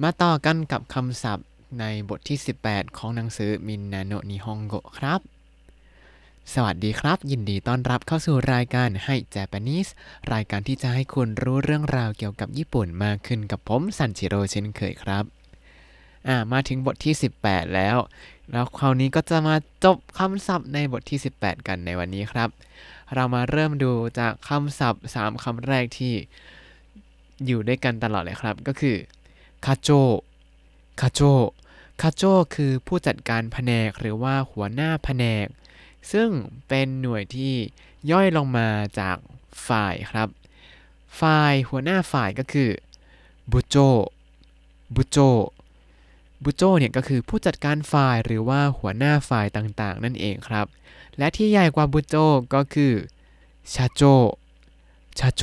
[0.00, 1.46] มาต่อกันกับคำศัพท์
[1.80, 5.20] ในบทที่ 18 ของหนังสือมินนาโนนิฮงโกครับ
[6.54, 9.90] สวัสดีครับ ยินดีต้อนรับเข้าสู่รายการให้ Japanese
[10.32, 15.24] รายการที่จะให้คุณรู้เรื่องราวเกี่ยวกับญี่ปุ่นมากขึ้นกับผมซันจิโร่เช่นเคยครับ
[16.28, 17.14] อ่ามาถึงบทที่
[17.44, 17.96] 18 แล้ว
[18.50, 22.48] แล้วคราวนี้ก็จะมาจบคำศัพท์ในบทที่ 18 กันในวันนี้ครับ
[23.14, 26.14] เรามาเริ่มดูจากคำศัพท์ 3คำแรกที่
[27.46, 28.96] อยู่ด้วยกันตลอดเลยครับ ก็คือ
[29.66, 29.90] คาโจ
[31.00, 31.20] คาโจ
[32.02, 32.22] คาโจ
[32.54, 35.46] คือผู้จัดการแผนกหรือว่าหัวหน้าแผนก
[36.12, 36.28] ซึ่ง
[36.68, 37.54] เป็นหน่วยที่
[38.10, 39.16] ย่อยลงมาจาก
[39.68, 40.28] ฝ่ายครับ
[41.20, 42.70] ฝ่ายหัวหน้าฝ่ายก็คือ
[43.52, 43.76] บุโจ
[44.94, 45.18] บุโจ
[46.44, 50.66] บุโจเนี่ยก็คือผู้จัดการฝ่ายหรือว่าหัวหน้าฝ่ายต่างๆ นั่นเองครับ
[51.18, 52.16] และที่ใหญ่กว่าบุโจ
[52.54, 52.92] ก็คือ
[53.74, 54.02] ชาโจ
[55.18, 55.42] ชาโจ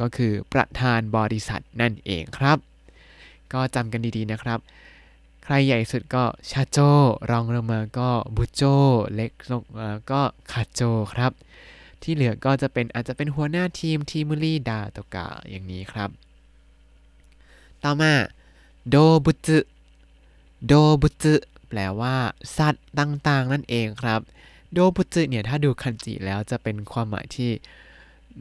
[0.00, 2.58] ก็คือประธานบริษัทนั่นเองครับ
[3.52, 4.58] ก็จำกันดีๆนะครับ
[5.44, 6.78] ใครใหญ่สุดก็ชาโจ
[7.30, 8.62] รองลงมาก็บุโจ
[9.14, 10.20] เล็กลงมาก็
[10.52, 10.80] คาโจ
[11.12, 11.32] ครับ
[12.02, 16.10] ที่เหลือก็จะเป็นอาจจะเป็นหัวหน้าทีมทีมลีดาตกะอย่างนี้ครับ
[17.82, 18.12] ต่อมา
[18.88, 19.58] โดบุจึ
[20.66, 20.72] โด
[21.02, 21.34] บุจึ
[21.68, 22.16] แปลว่า
[22.56, 24.20] สัตว์ต่างๆ นั่นเองครับ
[24.72, 27.50] โดบุจึเนี่ย ถ้าดูคันจิแล้วจะเป็นความหมายที่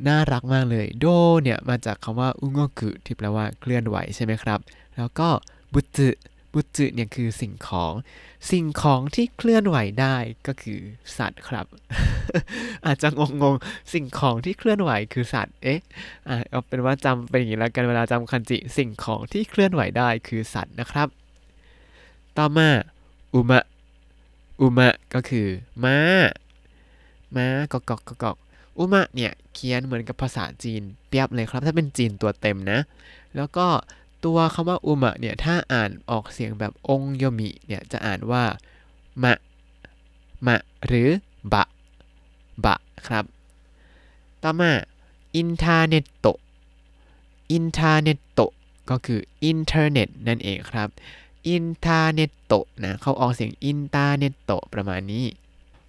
[0.07, 1.05] น่ารักมากเลย โด
[1.43, 4.59] เนี่ย มาจากคำว่าอุงโงกุที่แปลว่าเคลื่อนไหวใช่ไหมครับ
[4.97, 5.29] แล้วก็
[5.73, 6.09] บุจึ
[6.53, 7.93] บุจึเนี่ยคือสิ่งของ
[8.51, 10.15] สิ่งของที่เคลื่อนไหวได้
[10.47, 10.79] ก็คือ
[11.17, 11.65] สัตว์ครับ
[12.85, 13.07] อาจจะ
[13.41, 15.79] งงๆสิ่งของที่เคลื่อนไหวคือสัตว์ เอ๊ะ
[16.29, 21.07] อะเอาเป็นว่าจำเป็นอย่างนี้แล้วกันเวลาจำคันจิ สิ่งของที่เคลื่อนไหวได้คือสัตว์นะครับ
[22.37, 22.69] ต่อมา
[23.33, 23.63] อุมะ
[24.61, 25.47] อุมะก็คือ
[25.83, 25.97] ม้า
[27.35, 28.37] ม้ากอกกอกกอกกอก
[28.77, 32.79] อุมะเนี่ยเขียนเหมือนกับภาษาจีนเปียบเลยครับ ถ้าเป็นจีนตัวเต็มนะ
[33.35, 33.67] แล้วก็
[34.23, 38.43] ตัวคำว่าอุมะเนี่ย ถ้าอ่านออกเสียงแบบองโยมิเนี่ย จะอ่านว่า
[39.23, 39.37] มะ
[40.47, 40.57] มะ
[40.87, 41.09] หรือ
[41.53, 41.63] บะ
[42.65, 42.75] บะ
[43.07, 43.25] ครับ
[44.43, 44.71] ต่อมา
[45.35, 46.27] อินเทอร์เน็ตโต
[47.51, 48.41] インターネット
[48.89, 50.89] ก็คืออินเทอร์เน็ตนั่นเองครับ
[51.47, 52.53] インターネット
[52.83, 55.25] นะเขาออกเสียง インターネット ประมาณนี้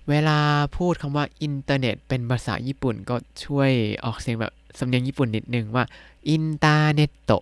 [0.09, 0.39] เวลา
[0.77, 3.71] พูดคำว่าอินเทอร์เน็ตเป็นภาษาญี่ปุ่นก็ช่วย
[4.05, 5.85] ออกเสียงแบบสำเนียงญี่ปุ่นนิดนึงว่า
[6.29, 7.33] インターネット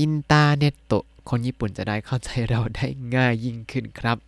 [0.00, 0.92] インターネット
[1.28, 4.18] คนญี่ปุ่นจะได้เข้าใจเราได้ง่ายยิ่งขึ้นครับ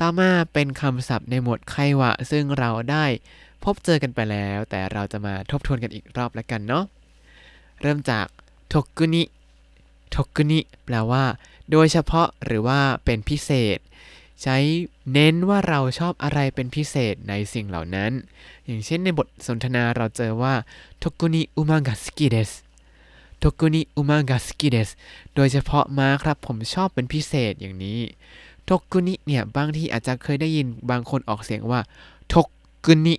[0.00, 3.04] ต่อมาเป็นคำศัพท์ในหมวดไควะ ซึ่งเราได้
[3.64, 6.84] พบเจอกันไปแล้ว แต่เราจะมาทบทวนกันอีกรอบแล้วกันเนาะ
[7.80, 8.26] เริ่มจาก
[8.72, 9.22] ทกุนิ
[10.14, 11.24] ทกุนิแปลว่า
[11.70, 13.78] โดยเฉพาะหรือว่าเป็นพิเศษ
[14.42, 14.56] ใช้
[15.12, 18.12] เน้นว่าเราชอบอะไรเป็นพิเศษในสิ่งเหล่านั้น
[18.64, 20.54] อย่างเช่นในบทสนทนาเราเจอว่า
[21.02, 22.50] ทกุนิอุมากะสกิเดส
[23.42, 24.90] ทกุนิอุมากะสกิเดส
[25.34, 27.98] โดยเฉพาะม้าครับผมชอบเป็นพิเศษอย่างนี้
[28.68, 31.80] ทกุนิเนี่ยบางที่อาจจะเคยได้ยินบางคนออกเสียงว่า
[32.32, 32.34] ท
[32.84, 33.14] กุนิ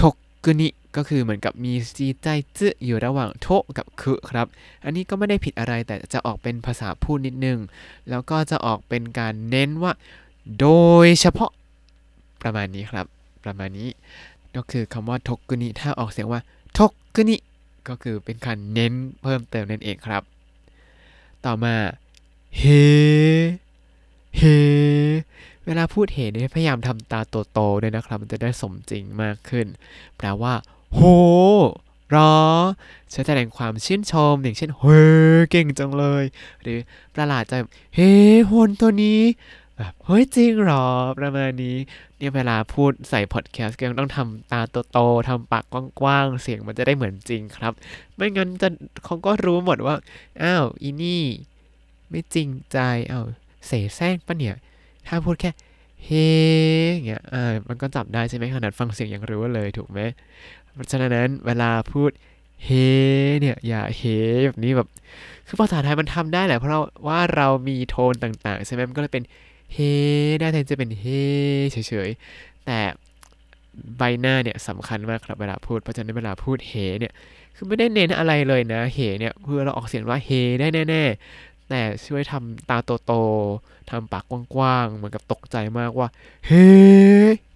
[0.00, 0.02] ท
[0.44, 4.46] กุนิก็คือเหมือนกับมีจีใจจื้อยู่ระหว่างโทกับคือครับ
[4.84, 7.58] อันนี้ก็ไม่ได้ผิดอะไรแต่จะออกเป็นภาษาพูดนิดนึง
[8.10, 9.92] แล้วก็จะออกเป็นการเน้นว่า
[10.60, 10.68] โด
[11.04, 11.50] ยเฉพาะ
[12.42, 13.06] ประมาณนี้ครับ
[13.44, 13.88] ประมาณนี้
[14.56, 16.40] ก็คือคำว่าทกุนิถ้าออกเสียงว่า
[16.78, 16.80] ท
[17.14, 17.36] กุนิ
[17.88, 20.22] ก็คือเป็นการเน้นเพิ่มเติมนั่นเองครับ
[21.44, 21.74] ต่อมา
[22.58, 22.62] เฮ
[24.38, 24.42] เฮ
[25.66, 27.20] เวลาพูดเฮเนี่ยพยายามทำตา
[27.52, 29.66] โตๆด้วยนะครับ มันจะได้สมจริงมากขึ้น
[30.16, 30.54] แปลว่า
[30.92, 31.00] โห
[32.14, 32.34] รอ
[33.10, 35.00] ใช้แสดงความชื่นชม อย่างเช่น เฮ้
[35.50, 36.24] เก่งจังเลย
[36.62, 36.78] หรือ
[37.14, 37.52] ประหลาดใจ
[37.94, 38.10] เฮ้
[38.46, 39.20] โหนตัวนี้
[39.76, 40.86] แบบเฮ้ยจริงหรอ
[41.18, 41.76] ประมาณนี้
[42.18, 44.60] เนี่ยเวลาพูดใส่พอดแคสต์ก็ต้องทำตา
[44.92, 45.64] โตๆทำปาก
[46.00, 47.72] กว้างๆ เสียงมันจะได้เหมือนจริงครับ
[48.16, 48.68] ไม่งั้นจะ
[49.04, 49.94] เขาก็รู้หมดว่า
[50.42, 51.22] อ้าวอีนี่
[52.10, 52.78] ไม่จริงใจ
[53.10, 53.24] อ้าว
[53.66, 54.56] เสแสร้งปะเนี่ย
[55.06, 55.50] ถ้าพูดแค่
[56.04, 56.28] เฮ้
[56.92, 60.00] อย่เงี้ยอ่ามันก็จับได้ใช่ไหมขนาดฟังเสียงยังรู้เลยถูกไหม
[60.72, 62.10] เพราะฉะนั้นเวลาพูด
[62.64, 62.70] เฮ
[63.40, 64.02] เนี่ยอย่าเฮ
[64.46, 64.88] แบบนี้แบบ
[65.46, 69.24] คือภาษาไทยมันทำได้แหละเพราะว่าเรามีโทนต่างๆใช่ไหมมันก็เลยเป็น
[69.73, 69.77] เฮ
[70.39, 71.05] ได้แทนจะเป็นเฮ
[71.71, 72.79] เฉยๆ แต่
[73.97, 77.13] ใบหน้าเนี่ยสำคัญมากครับเวลาพูด เพราะฉะนั้นเวลาพูดเฮเนี่ย
[77.55, 80.29] คือไม่ได้เน้นอะไรเลยนะ เฮเนี่ยเพื่อเราออกเสียงว่าเฮ
[80.59, 86.07] ได้แน่ๆ แต่ช่วยทำตาโตๆทำปากกว้างๆ เหมือนกับตกใจมากว่า
[86.47, 86.51] เฮ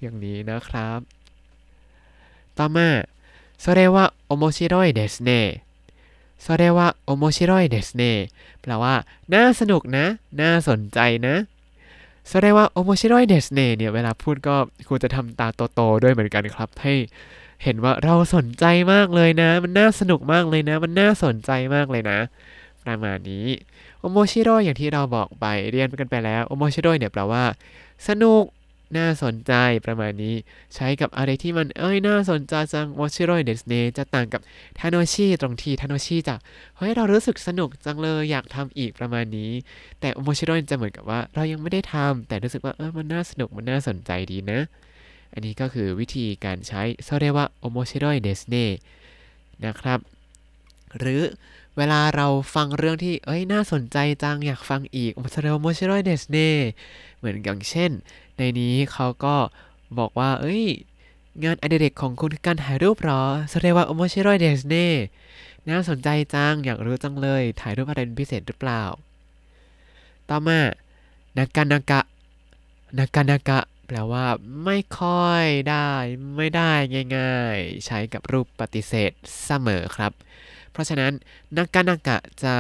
[0.01, 0.99] อย่างนี้นะครับ
[2.57, 2.89] ต่อมา
[3.63, 3.97] それは
[4.29, 5.31] 面白いですね
[6.45, 8.03] それは面白いですね
[8.61, 8.95] แปลว่า
[9.33, 10.05] น่าสนุกนะ
[10.41, 11.35] น่าสนใจนะ
[12.30, 14.56] แสดงว่าโอโมชิโรยเดสเน่เนี่ยเวลาพูดก็
[14.88, 16.94] ควรจะทำตาโตๆด้วยเหมือนกันครับ ให้
[17.64, 22.18] เห็นว่าเราสนใจมากเลยนะ มันน่าสนุกมากเลยนะ มันน่าสนใจมากเลยนะ
[22.84, 23.46] ประมาณนี้
[24.00, 27.44] โอโมชิโรยอย่างที่เราบอกไปเรียนกันไปแล้วโอโมชิโรยเนี่ยแปลว่า
[28.08, 28.42] สนุก
[28.96, 29.52] น่าสนใจ
[29.86, 30.34] ประมาณนี้
[30.74, 34.40] ใช้กับอะไรที่มันเอ้ยน่าสนใจจังโมชิโร่เดสเนจะต่างกับ
[34.78, 36.36] ทาโนชิตรงที่ทาโนชิจะ
[36.76, 39.52] เฮ้ยเรารู้สึกสนุกจังเลยอยากทำอีกประมาณนี้
[40.00, 44.60] แต่โอโมชิโร่จะเหมือนกับว่า เรายังไม่ได้ทำแต่รู้สึกว่าเออมันน่าสนุกมันน่าสนใจดีนะ
[45.32, 48.54] อันนี้ก็คือวิธีการใช้โซเรียกว่าโอโมชิโร่เดสเน
[49.64, 49.98] นะครับ
[50.98, 51.22] หรือ
[51.76, 56.50] เวลาเราฟังเรื่องที่ เอ้ย น่าสนใจจัง อยากฟังอีกโมชิโรโมชิโร่เดสเน่
[57.18, 57.90] เหมือนอย่างเช่น
[58.38, 59.36] ในนี้เขาก็
[59.98, 60.64] บอกว่า เอ้ย
[61.44, 64.88] งานอดิเรกของคุณคือการถ่ายรูปหรอแสดงว่าโมชิโร่เดสเน่
[65.68, 68.82] น่าสนใจจัง อยากรู้จังเลย ถ่ายรูปอะไรเป็นพิเศษหรือเปล่า
[70.28, 70.60] ต่อมา
[71.36, 72.00] นากานากะ
[72.98, 74.26] นากานากะแปลว่า
[74.64, 75.88] ไม่ค่อยได้
[76.36, 76.72] ไม่ได้
[77.16, 79.12] ง่ายๆ ใช้กับรูปปฏิเสธ
[79.44, 80.12] เสมอครับ
[80.72, 81.12] เพราะฉะนั้น
[81.56, 82.54] นากานากะจะ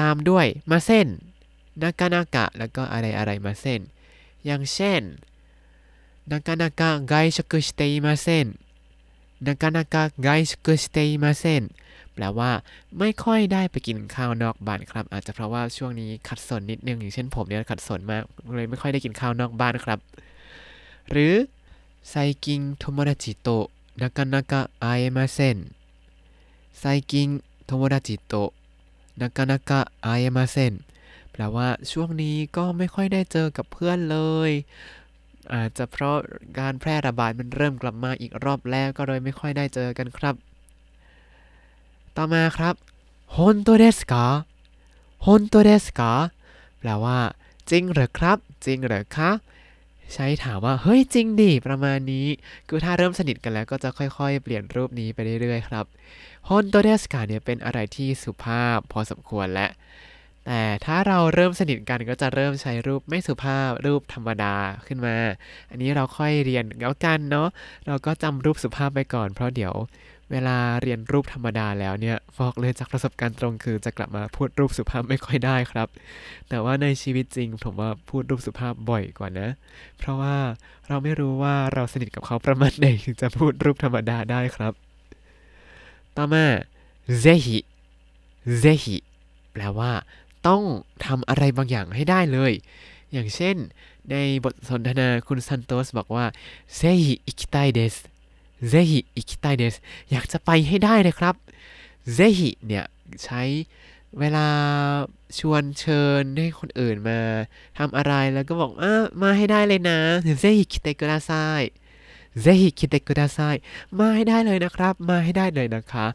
[0.00, 1.06] ตามด้วยมาเส้น
[1.82, 3.80] นากานากะแล้วก็อะไรอะไรมาเส้น
[4.45, 5.01] อย่างเช่น
[6.31, 8.47] นากานากะไกชุกุสเตอิมาเส้น
[9.45, 11.63] นากานากะไกชุกุสเตอิมาเส้น
[12.13, 12.51] แปลว่า
[12.97, 18.23] ไม่ค่อยได้ไปกินข้าวนอกบ้านครับ อาจจะเพราะว่าช่วงนี้ขัดสนนิดนึงอย่างเช่นผมเนี่ยขัดสนมาก
[18.55, 19.99] เลยไม่ค่อยได้กินข้าวนอกบ้านครับ
[21.11, 21.33] หรือ
[22.09, 22.13] ไซ
[22.45, 23.65] กิงโทโมดาจิโตะ
[24.01, 25.57] นากานากะไอเมาเส้น
[26.81, 28.53] 最近友達と
[29.17, 30.85] なかなか会えません
[31.32, 34.18] แปลว่าช่วงนี้ก็ไม่ค่อยได้เจอกับเพื่อนเล
[34.48, 34.50] ย
[35.54, 36.16] อาจจะเพราะ
[36.58, 40.34] การแพร่ระบาดมันเริ่มกลับมาอีกรอบแล้วก็เลยไม่ค่อยได้เจอกันครับ
[42.16, 42.74] ต่อมาครับ
[43.36, 44.24] ฮอนโตเดสกา
[45.26, 46.12] ฮอนโตเดสกา
[46.78, 47.18] แปลว่า
[47.70, 49.30] จริงหรือครับ จริงหรือคะ
[50.12, 52.26] ใช้ถามว่า เฮ้ยจริงดิ ประมาณนี้
[52.68, 55.84] คือถ้าเริ่มสนิทกันแล้วก็จะค่อยๆ เปลี่ยนรูปนี้ไปเรื่อยๆ ครับ
[56.48, 59.66] ฮอนโตเดสกาเนี่ยเป็นอะไรที่สุภาพพอสมควรและ
[60.46, 64.54] แต่ถ้าเราเริ่มสนิทกันก็จะเริ่มใช้รูปไม่สุภาพรูปธรรมดา
[64.86, 65.16] ขึ้นมา
[65.70, 67.48] อันนี้เราค่อยเรียนแล้วกันเนาะ
[67.86, 69.74] เราก็จำรูปสุภาพไปก่อน เพราะเดี๋ยว
[70.30, 75.88] เวลาเรียนรูปธรรมดาแล้วเนี่ยบอกเลยจากประสบการณ์ตรงคือจะกลับมาพูดรูปสุภาพไม่ค่อยได้ครับ
[76.48, 79.48] แต่ว่าในชีวิตจริงผมว่าพูดรูปสุภาพบ่อยกว่านะ
[79.98, 80.36] เพราะว่า
[80.88, 84.72] เราไม่รู้ว่าเราสนิทกับเขาประมาณไหนถึงจะพูดรูปธรรมดาได้ครับ
[86.16, 86.44] ต่อมา
[87.20, 88.96] ぜひ ぜひ
[89.52, 89.90] แปลว่า
[90.48, 90.62] ต้อง
[91.06, 92.52] ทำอะไรบางอย่างให้ได้เลย
[93.12, 93.56] อย่างเช่น
[94.10, 96.24] ในบทสนทนาคุณซันโตสบอกว่า
[96.76, 97.94] ぜひ行きたいです ぜ
[98.68, 99.74] ひ行きたいです
[100.10, 101.34] อยากจะไปให้ได้เลยครับ
[102.14, 102.84] ぜひ เนี่ย
[103.24, 103.42] ใช้
[104.18, 104.48] เวลา
[105.38, 107.18] ชวนเชิญให้คนอื่นมา
[107.78, 108.84] ทำอะไรแล้วก็บอกว่า
[109.22, 109.98] มาให้ได้เลยนะ
[110.40, 111.32] ぜひ来てください
[112.40, 113.38] ぜひ来てください
[113.98, 116.06] มาให้ได้เลยนะครับ มาให้ได้เลยนะคะ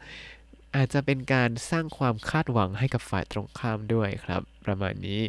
[0.78, 5.22] อาจจะเป็นการสร้างความคาดหวังให้กับฝ่ายตรงข้ามด้วยครับ ประมาณนี้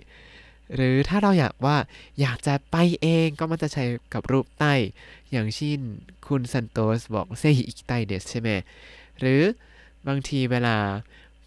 [0.74, 1.76] หรือถ้าเราอยากว่า
[2.20, 3.84] อยากจะไปเองก็มันจะใช้
[4.14, 4.75] กับรูป たい
[5.30, 5.80] อย่างเช่น
[6.26, 8.50] คุณซันโตสบอก ぜひ行きたいです ใช่ไหม
[9.18, 9.42] หรือ
[10.06, 10.76] บางทีเวลา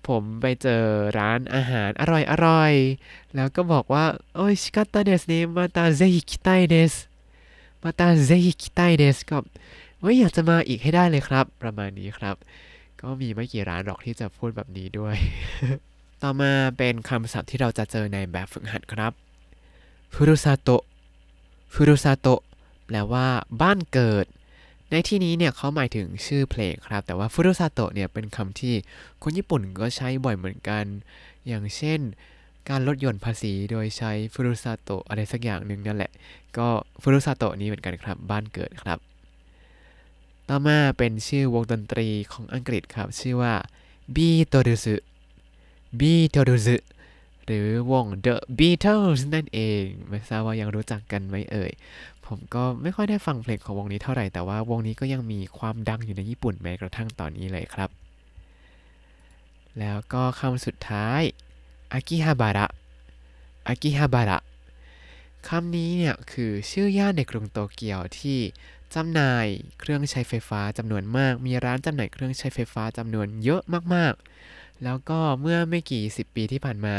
[0.07, 0.83] ผมไปเจอ
[1.17, 2.03] ร้านอาหารอ
[2.47, 4.05] ร่อยๆแล้วก็บอกว่า
[4.35, 6.93] 美味しかったですね また ぜひ来たいです
[7.83, 9.37] มาตาเซฮิคิไตเดสก็
[10.03, 12.35] ว่าอยากจะมาอีกให้ได้เลยครับ ประมาณนี้ครับ
[13.01, 15.15] ก็มีไม่กี่ร้านหรอกที่จะพูดแบบนี้ด้วย
[16.21, 19.11] ต่อมาเป็นคำศัพท์ที่เราจะเจอในแบบฝึกหัดครับ
[20.13, 20.83] ฟุรุซาโตะ
[21.73, 22.41] ฟุรุซาโตะ
[22.85, 23.27] แปลว่า
[23.61, 24.25] บ้านเกิด
[24.91, 28.75] ในที่นี้เนี่ยเขาหมายถึงชื่อเพลงครับ แต่ว่าฟุรุซาโตะเนี่ยเป็นคำที่
[29.23, 30.85] คนญี่ปุ่นก็ใช้บ่อยเหมือนกัน
[31.47, 31.99] อย่างเช่น
[32.69, 36.11] การลดหย่อนภาษีโดยใช้ฟุรุซาโตะอะไรสักอย่างหนึ่งนั่นแหละ
[36.57, 36.67] ก็
[37.01, 38.99] ฟุรุซาโตะนี้เหมือนกันครับ บ้านเกิดครับ
[40.49, 43.53] ต่อมาเป็นชื่อวงดนตรีของอังกฤษครับ ชื่อว่า
[44.15, 44.85] Beatles
[45.99, 46.67] Beatles
[47.45, 51.71] หรือวง The Beatles นั่นเอง ไม่ทราบว่ายังรู้จักกันไหมเอ่ย
[52.25, 57.89] ผมก็ไม่ค่อยได้ฟังเพลงของวงนี้เท่าไหร่ แต่ว่าวงนี้ก็ยังมีความดังอยู่ในญี่ปุ่นแม้กระทั่งตอนนี้เลยครับ
[59.79, 61.21] แล้วก็คำสุดท้าย
[61.93, 62.67] อากิฮาบาระ
[63.67, 64.39] อากิฮาบาระ
[65.47, 68.39] คำนี้เนี่ยคือชื่อย่านในกรุงโตเกียวที่
[68.95, 69.47] จำหน่าย
[69.79, 73.61] เครื่องใช้ไฟฟ้าจำนวนมาก มีร้านจำหน่ายเครื่องใช้ไฟฟ้าจำนวนเยอะ
[73.93, 76.95] มากๆ แล้วก็เมื่อไม่กี่สิบปีที่ผ่านมา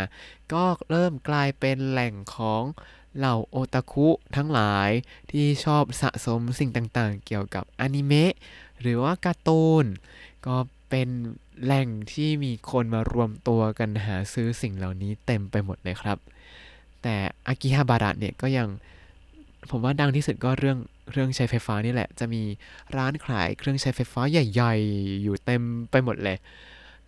[0.52, 2.62] ก็เริ่มกลายเป็นแหล่งของ
[3.16, 4.90] เหล่าโอตาคุทั้งหลาย
[5.30, 8.32] ที่ชอบสะสมสิ่งต่างๆ เกี่ยวกับอนิเมะ
[8.80, 9.84] หรือว่าการ์ตูน
[10.46, 10.56] ก็
[10.90, 11.08] เป็น
[11.62, 16.18] แหล่งที่มีคนมารวมตัวกันหาซื้อสิ่งเหล่านี้เต็มไปหมดเลยครับ
[17.02, 18.68] แต่อากิฮาบาระเนี่ยก็ยัง
[19.70, 20.78] ผมว่าดังที่สุดก็เรื่อง
[21.12, 22.42] เรื่องใช้ไฟฟ้านี่แหละ จะมี
[22.96, 26.38] ร้านขายเครื่องใช้ไฟฟ้าใหญ่ ๆ อยู่เต็มไปหมดเลย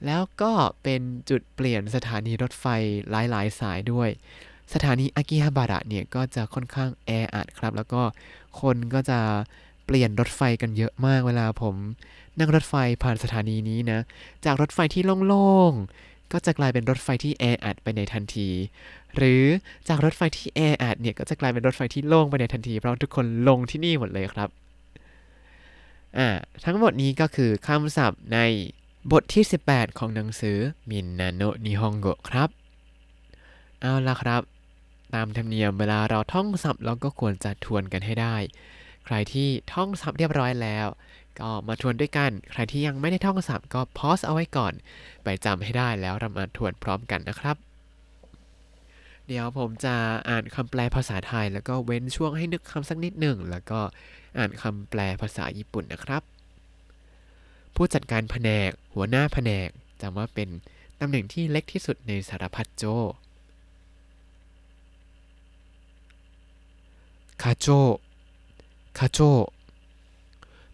[0.07, 2.67] แล้วก็เป็นจุดเปลี่ยนสถานีรถไฟ
[3.11, 4.09] หลายๆ สายด้วย
[4.75, 8.03] สถานีอากิฮาบาระเนี่ยก็จะค่อนข้างแออัดครับ แล้วก็
[8.61, 9.21] คนก็จะ
[9.87, 11.75] เปลี่ยนรถไฟกันเยอะมากเวลาผม
[12.39, 14.01] นั่งรถไฟผ่านสถานีนี้นะ
[14.45, 18.49] จากรถไฟที่โล่งๆ ก็จะกลายเป็นรถไฟที่แออัดไปในทันที
[19.17, 19.45] หรือ
[19.89, 24.49] จากรถไฟที่แออัดเนี่ยก็จะกลายเป็นรถไฟที่โล่งไปในทันที เพราะทุกคนลงที่นี่หมดเลยครับ
[26.19, 26.29] อ่า
[26.65, 28.39] ทั้งหมดนี้ก็คือคำศัพท์ใน
[29.13, 30.59] บทที่ 18 ของหนังสือ
[30.91, 32.49] มินนาโนนิฮงโกครับ
[33.81, 34.43] เอาละครับ
[35.15, 38.37] ตามธรรมเนียมเวลาเราท่องศัพท์เราก็ควรจะทวนกันให้ได้
[39.05, 40.87] ใครที่ท่องศัพท์เรียบร้อยแล้ว
[41.39, 44.73] ก็มาทวนด้วยกัน ใครที่ยังไม่ได้ท่องศัพท์ก็พอสเอาไว้ก่อน
[45.25, 47.57] ไปจำให้ได้แล้วเรามาทวนพร้อมกันนะครับ
[49.27, 49.95] เดี๋ยวผมจะ
[50.29, 53.81] อ่านคำแปลภาษาไทย แล้วก็เว้นช่วงให้นึกคำสักนิดหนึ่ง แล้วก็
[54.39, 56.23] อ่านคำแปลภาษาญี่ปุ่นนะครับ
[57.75, 59.69] ผู้จัดการแผนก หัวหน้าแผนก
[60.01, 60.49] จำว่าเป็น
[61.01, 62.85] ตำแหน่งที่เล็กที่สุดในสารพัดโจ
[67.43, 67.67] คาโจ
[68.99, 69.19] คาโจ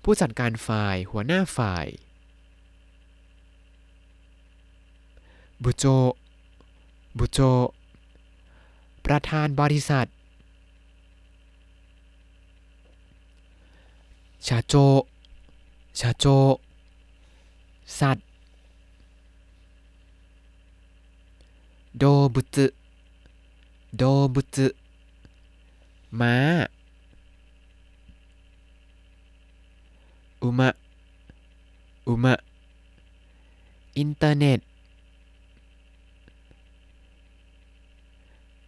[0.03, 1.87] ผู้จัดการฝ่ายหัวหน้าฝ่าย
[5.63, 5.85] บุโจ
[7.19, 7.39] บุโจ
[9.15, 10.07] ประธานบริษัท
[14.47, 14.75] 社長 社
[16.01, 16.27] 長
[17.99, 18.27] สัตว์
[21.99, 24.57] 動物 動物
[26.21, 26.35] ม้า
[30.43, 32.35] 馬 馬
[33.99, 34.61] อินเทอร์เน็ต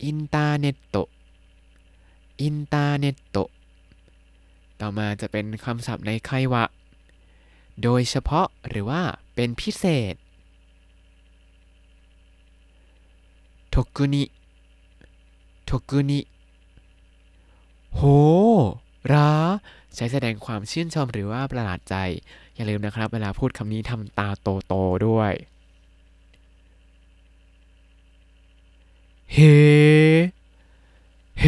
[0.04, 0.96] インターネット
[2.42, 3.36] インターネット
[4.80, 6.64] ต่อมาจะเป็นคำศัพท์ในไควะ
[7.82, 9.02] โดยเฉพาะหรือว่า
[9.34, 10.14] เป็นพิเศษ
[13.74, 16.20] 特に 特に
[17.94, 18.00] โห
[19.12, 19.30] รา
[19.96, 21.96] ใช้แสดงความชื่นชมหรือว่าประหลาดใจ
[22.54, 24.28] อย่าลืมนะครับ เวลาพูดคำนี้ทำตา
[24.66, 25.32] โต ๆ ด้วย
[29.33, 29.37] เฮ
[31.39, 31.45] เฮ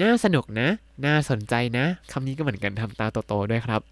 [0.00, 0.68] น่าสนุกนะ
[1.04, 3.82] น่าสนใจนะ คำนี้ก็เหมือนกันทำตาโตๆด้วยครับ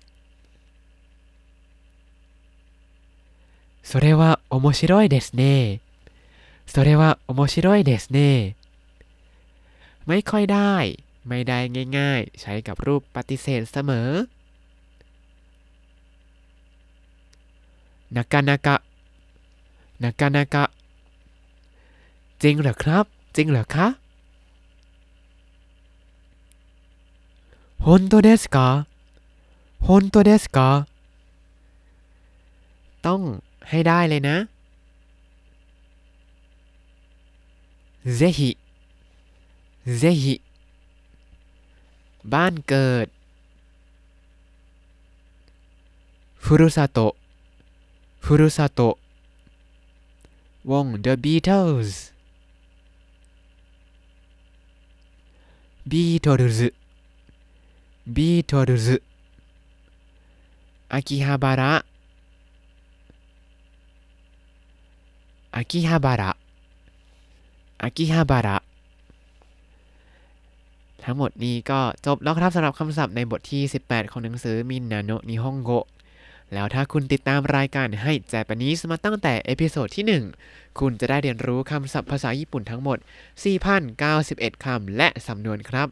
[3.91, 5.81] それは面白いですね
[6.73, 8.55] それは面白いですね
[10.07, 10.75] ไม่ค่อยได้
[11.29, 11.59] ไม่ได้
[11.99, 14.09] ง่ายๆ ใช้กับรูปปฏิเสธเสมอ
[18.17, 18.77] นากานากะ
[20.03, 20.65] นากานากะ
[22.45, 23.05] จริงเหรอครับ
[23.37, 23.87] จริงเหรอคะ
[27.87, 28.87] 本当ですか
[29.81, 30.87] 本当ですか
[33.07, 33.21] ต้อง
[33.69, 34.37] ให้ได้เลยนะ
[38.05, 38.59] ぜひ
[39.87, 40.43] ぜひ
[42.25, 43.07] บ้านเกิด
[46.37, 47.17] ふるさと
[48.21, 48.99] ふるさと
[50.65, 52.13] วง The Beatles
[55.92, 56.60] Beatles
[58.16, 58.88] Beatles
[60.94, 61.74] อากิฮาบาระ
[65.56, 66.32] อากิฮาบาระ
[67.82, 68.58] อากิฮาบาระ
[71.04, 75.72] ทั้งหมดนี้ก็จบแล้วครับสำหรับคำศัพท์ในบทที่ 18 ของหนังสือ みんなの日本語
[76.54, 80.06] แล้วถ้าคุณติดตามรายการ Hi Japanese มาตั้งแต่ episode ที่
[80.46, 82.98] 1 คุณจะได้เรียนรู้คำศัพท์ภาษาญี่ปุ่นทั้งหมด
[84.02, 85.88] 4,091 คำและสำนวนครับ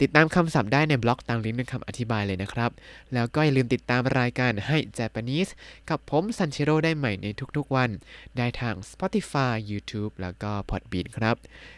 [0.00, 2.70] ติดตามคำศัพท์ได้ในบล็อกตามลิงก์ในคำอธิบายเลยนะครับ
[3.14, 5.50] แล้วก็อย่าลืมติดตามรายการให้ Japanese
[5.90, 7.26] กับผมซันเชโรได้ใหม่ใน
[7.56, 7.90] ทุกๆวัน
[8.36, 11.36] ได้ทาง Spotify YouTube แล้วก็ Podbean ครับ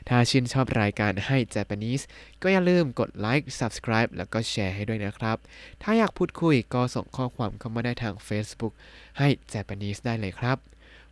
[0.08, 2.04] ถ้าชื่นชอบรายการให้ Japanese
[2.42, 5.36] ก็อย่าลืมกดไลค์ Subscribe แล้วก็แชร์ให้ด้วยนะครับ
[5.82, 8.74] ถ้าอยากพูดคุยก็ส่งข้อความเข้ามาได้ทาง Facebook
[9.18, 10.58] ให้ Japanese ได้เลยครับ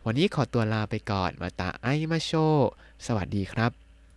[0.05, 2.31] วันนี้ขอตัวลาไปก่อนมาตาไอมาโช
[3.05, 3.80] สวัสดีครับ